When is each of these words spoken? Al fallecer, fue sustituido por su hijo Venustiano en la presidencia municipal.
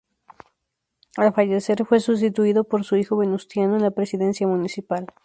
Al 1.15 1.31
fallecer, 1.31 1.85
fue 1.85 1.99
sustituido 1.99 2.63
por 2.63 2.83
su 2.83 2.95
hijo 2.95 3.17
Venustiano 3.17 3.75
en 3.75 3.83
la 3.83 3.91
presidencia 3.91 4.47
municipal. 4.47 5.05